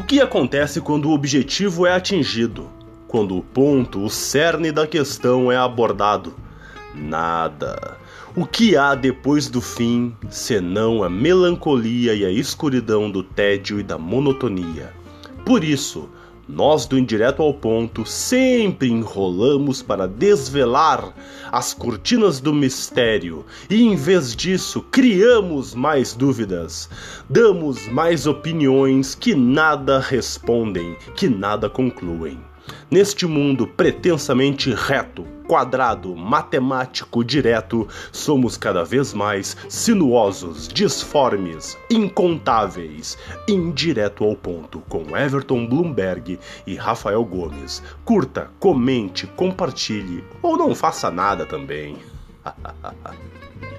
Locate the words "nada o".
6.94-8.46